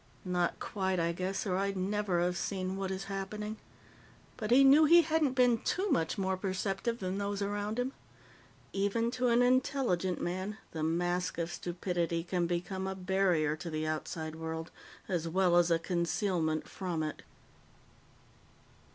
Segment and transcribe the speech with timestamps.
[0.25, 3.57] Not quite, I guess, or I'd never have seen what is happening_.
[4.35, 7.91] But he knew he hadn't been too much more perceptive than those around him.
[8.73, 13.85] Even to an intelligent man, the mask of stupidity can become a barrier to the
[13.85, 14.71] outside world
[15.07, 17.21] as well as a concealment from it.